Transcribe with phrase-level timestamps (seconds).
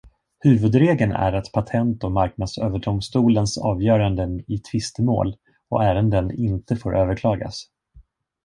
[0.39, 5.35] Huvudregeln är att Patent- och marknadsöverdomstolens avgöranden i tvistemål
[5.69, 7.69] och ärenden inte får överklagas.